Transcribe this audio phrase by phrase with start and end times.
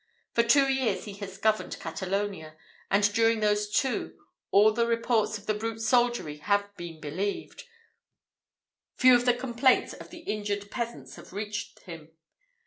[0.33, 2.55] For two years he has governed Catalonia,
[2.89, 4.17] and during those two
[4.49, 7.65] all the reports of the brute soldiery have been believed
[8.95, 12.09] few of the complaints of the injured peasants have reached him.